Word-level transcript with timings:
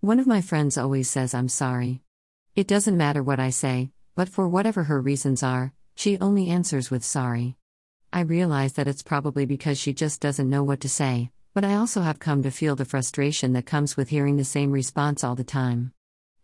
One 0.00 0.20
of 0.20 0.28
my 0.28 0.40
friends 0.40 0.78
always 0.78 1.10
says 1.10 1.34
I'm 1.34 1.48
sorry. 1.48 2.02
It 2.54 2.68
doesn't 2.68 2.96
matter 2.96 3.20
what 3.20 3.40
I 3.40 3.50
say, 3.50 3.90
but 4.14 4.28
for 4.28 4.48
whatever 4.48 4.84
her 4.84 5.00
reasons 5.00 5.42
are, 5.42 5.72
she 5.96 6.20
only 6.20 6.50
answers 6.50 6.88
with 6.88 7.04
sorry. 7.04 7.56
I 8.12 8.20
realize 8.20 8.74
that 8.74 8.86
it's 8.86 9.02
probably 9.02 9.44
because 9.44 9.76
she 9.76 9.92
just 9.92 10.20
doesn't 10.20 10.48
know 10.48 10.62
what 10.62 10.78
to 10.82 10.88
say, 10.88 11.32
but 11.52 11.64
I 11.64 11.74
also 11.74 12.02
have 12.02 12.20
come 12.20 12.44
to 12.44 12.52
feel 12.52 12.76
the 12.76 12.84
frustration 12.84 13.54
that 13.54 13.66
comes 13.66 13.96
with 13.96 14.10
hearing 14.10 14.36
the 14.36 14.44
same 14.44 14.70
response 14.70 15.24
all 15.24 15.34
the 15.34 15.42
time. 15.42 15.92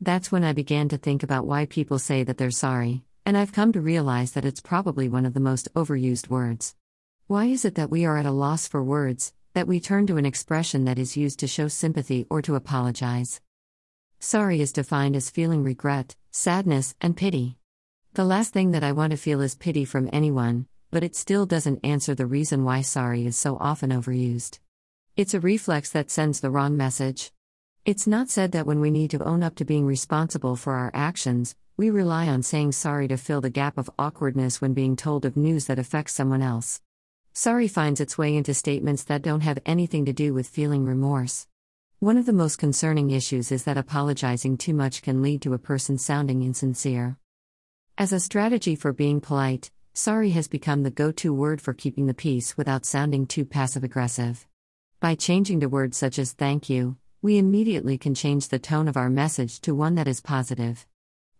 That's 0.00 0.32
when 0.32 0.44
I 0.44 0.54
began 0.54 0.88
to 0.88 0.96
think 0.96 1.22
about 1.22 1.46
why 1.46 1.66
people 1.66 1.98
say 1.98 2.24
that 2.24 2.38
they're 2.38 2.50
sorry, 2.50 3.04
and 3.26 3.36
I've 3.36 3.52
come 3.52 3.70
to 3.72 3.82
realize 3.82 4.32
that 4.32 4.46
it's 4.46 4.60
probably 4.60 5.10
one 5.10 5.26
of 5.26 5.34
the 5.34 5.40
most 5.40 5.68
overused 5.74 6.30
words. 6.30 6.74
Why 7.26 7.44
is 7.44 7.66
it 7.66 7.74
that 7.74 7.90
we 7.90 8.06
are 8.06 8.16
at 8.16 8.24
a 8.24 8.30
loss 8.30 8.66
for 8.66 8.82
words, 8.82 9.34
that 9.54 9.68
we 9.68 9.80
turn 9.80 10.06
to 10.06 10.16
an 10.16 10.24
expression 10.24 10.84
that 10.84 10.98
is 10.98 11.16
used 11.16 11.38
to 11.40 11.46
show 11.46 11.68
sympathy 11.68 12.26
or 12.30 12.40
to 12.42 12.54
apologize? 12.54 13.40
Sorry 14.18 14.60
is 14.60 14.72
defined 14.72 15.16
as 15.16 15.30
feeling 15.30 15.62
regret, 15.62 16.16
sadness, 16.30 16.94
and 17.00 17.16
pity. 17.16 17.58
The 18.14 18.24
last 18.24 18.52
thing 18.52 18.70
that 18.70 18.84
I 18.84 18.92
want 18.92 19.10
to 19.10 19.16
feel 19.16 19.40
is 19.40 19.54
pity 19.54 19.84
from 19.84 20.08
anyone, 20.12 20.66
but 20.90 21.02
it 21.02 21.16
still 21.16 21.44
doesn't 21.44 21.84
answer 21.84 22.14
the 22.14 22.26
reason 22.26 22.64
why 22.64 22.82
sorry 22.82 23.26
is 23.26 23.36
so 23.36 23.56
often 23.60 23.90
overused. 23.90 24.58
It's 25.16 25.34
a 25.34 25.40
reflex 25.40 25.90
that 25.90 26.10
sends 26.10 26.40
the 26.40 26.50
wrong 26.50 26.76
message. 26.76 27.32
It's 27.84 28.06
not 28.06 28.30
said 28.30 28.52
that 28.52 28.66
when 28.66 28.80
we 28.80 28.90
need 28.90 29.10
to 29.10 29.24
own 29.24 29.42
up 29.42 29.56
to 29.56 29.64
being 29.64 29.86
responsible 29.86 30.56
for 30.56 30.74
our 30.74 30.90
actions, 30.94 31.56
we 31.76 31.90
rely 31.90 32.28
on 32.28 32.42
saying 32.42 32.72
sorry 32.72 33.08
to 33.08 33.16
fill 33.16 33.40
the 33.40 33.50
gap 33.50 33.76
of 33.76 33.90
awkwardness 33.98 34.60
when 34.60 34.72
being 34.72 34.94
told 34.94 35.24
of 35.24 35.36
news 35.36 35.66
that 35.66 35.78
affects 35.78 36.12
someone 36.12 36.42
else. 36.42 36.80
Sorry 37.34 37.66
finds 37.66 37.98
its 37.98 38.18
way 38.18 38.36
into 38.36 38.52
statements 38.52 39.04
that 39.04 39.22
don't 39.22 39.40
have 39.40 39.58
anything 39.64 40.04
to 40.04 40.12
do 40.12 40.34
with 40.34 40.46
feeling 40.46 40.84
remorse. 40.84 41.46
One 41.98 42.18
of 42.18 42.26
the 42.26 42.32
most 42.34 42.56
concerning 42.56 43.10
issues 43.10 43.50
is 43.50 43.64
that 43.64 43.78
apologizing 43.78 44.58
too 44.58 44.74
much 44.74 45.00
can 45.00 45.22
lead 45.22 45.40
to 45.42 45.54
a 45.54 45.58
person 45.58 45.96
sounding 45.96 46.42
insincere. 46.42 47.16
As 47.96 48.12
a 48.12 48.20
strategy 48.20 48.76
for 48.76 48.92
being 48.92 49.18
polite, 49.22 49.70
sorry 49.94 50.30
has 50.30 50.46
become 50.46 50.82
the 50.82 50.90
go 50.90 51.10
to 51.12 51.32
word 51.32 51.62
for 51.62 51.72
keeping 51.72 52.04
the 52.06 52.12
peace 52.12 52.58
without 52.58 52.84
sounding 52.84 53.26
too 53.26 53.46
passive 53.46 53.82
aggressive. 53.82 54.46
By 55.00 55.14
changing 55.14 55.60
to 55.60 55.70
words 55.70 55.96
such 55.96 56.18
as 56.18 56.32
thank 56.32 56.68
you, 56.68 56.96
we 57.22 57.38
immediately 57.38 57.96
can 57.96 58.14
change 58.14 58.48
the 58.48 58.58
tone 58.58 58.88
of 58.88 58.98
our 58.98 59.08
message 59.08 59.62
to 59.62 59.74
one 59.74 59.94
that 59.94 60.08
is 60.08 60.20
positive. 60.20 60.86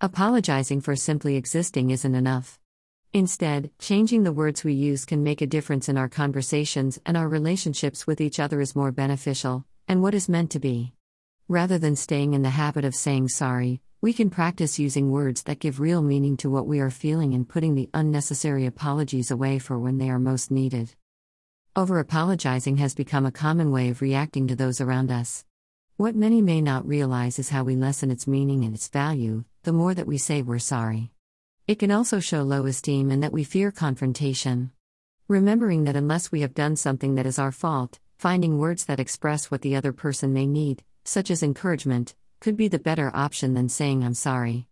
Apologizing 0.00 0.82
for 0.82 0.94
simply 0.94 1.34
existing 1.34 1.90
isn't 1.90 2.14
enough. 2.14 2.59
Instead, 3.12 3.72
changing 3.80 4.22
the 4.22 4.32
words 4.32 4.62
we 4.62 4.72
use 4.72 5.04
can 5.04 5.24
make 5.24 5.40
a 5.40 5.46
difference 5.46 5.88
in 5.88 5.98
our 5.98 6.08
conversations 6.08 6.96
and 7.04 7.16
our 7.16 7.28
relationships 7.28 8.06
with 8.06 8.20
each 8.20 8.38
other 8.38 8.60
is 8.60 8.76
more 8.76 8.92
beneficial, 8.92 9.64
and 9.88 10.00
what 10.00 10.14
is 10.14 10.28
meant 10.28 10.48
to 10.48 10.60
be. 10.60 10.92
Rather 11.48 11.76
than 11.76 11.96
staying 11.96 12.34
in 12.34 12.42
the 12.42 12.50
habit 12.50 12.84
of 12.84 12.94
saying 12.94 13.26
sorry, 13.26 13.80
we 14.00 14.12
can 14.12 14.30
practice 14.30 14.78
using 14.78 15.10
words 15.10 15.42
that 15.42 15.58
give 15.58 15.80
real 15.80 16.02
meaning 16.02 16.36
to 16.36 16.48
what 16.48 16.68
we 16.68 16.78
are 16.78 16.88
feeling 16.88 17.34
and 17.34 17.48
putting 17.48 17.74
the 17.74 17.90
unnecessary 17.92 18.64
apologies 18.64 19.32
away 19.32 19.58
for 19.58 19.76
when 19.76 19.98
they 19.98 20.08
are 20.08 20.20
most 20.20 20.52
needed. 20.52 20.94
Over 21.74 21.98
apologizing 21.98 22.76
has 22.76 22.94
become 22.94 23.26
a 23.26 23.32
common 23.32 23.72
way 23.72 23.88
of 23.88 24.02
reacting 24.02 24.46
to 24.46 24.54
those 24.54 24.80
around 24.80 25.10
us. 25.10 25.44
What 25.96 26.14
many 26.14 26.40
may 26.42 26.60
not 26.60 26.86
realize 26.86 27.40
is 27.40 27.48
how 27.48 27.64
we 27.64 27.74
lessen 27.74 28.12
its 28.12 28.28
meaning 28.28 28.64
and 28.64 28.72
its 28.72 28.86
value, 28.86 29.44
the 29.64 29.72
more 29.72 29.94
that 29.94 30.06
we 30.06 30.16
say 30.16 30.42
we're 30.42 30.60
sorry. 30.60 31.10
It 31.70 31.78
can 31.78 31.92
also 31.92 32.18
show 32.18 32.42
low 32.42 32.66
esteem 32.66 33.12
and 33.12 33.22
that 33.22 33.32
we 33.32 33.44
fear 33.44 33.70
confrontation. 33.70 34.72
Remembering 35.28 35.84
that 35.84 35.94
unless 35.94 36.32
we 36.32 36.40
have 36.40 36.52
done 36.52 36.74
something 36.74 37.14
that 37.14 37.26
is 37.26 37.38
our 37.38 37.52
fault, 37.52 38.00
finding 38.18 38.58
words 38.58 38.86
that 38.86 38.98
express 38.98 39.52
what 39.52 39.62
the 39.62 39.76
other 39.76 39.92
person 39.92 40.32
may 40.32 40.48
need, 40.48 40.82
such 41.04 41.30
as 41.30 41.44
encouragement, 41.44 42.16
could 42.40 42.56
be 42.56 42.66
the 42.66 42.80
better 42.80 43.12
option 43.14 43.54
than 43.54 43.68
saying 43.68 44.02
I'm 44.02 44.14
sorry. 44.14 44.66